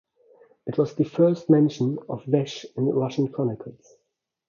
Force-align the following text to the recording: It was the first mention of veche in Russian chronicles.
It 0.65 0.79
was 0.79 0.95
the 0.95 1.03
first 1.03 1.47
mention 1.47 1.99
of 2.09 2.23
veche 2.23 2.65
in 2.75 2.85
Russian 2.89 3.27
chronicles. 3.27 3.97